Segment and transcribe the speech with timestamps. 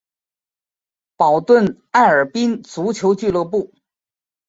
[1.15, 3.71] 保顿艾尔宾足球俱乐部。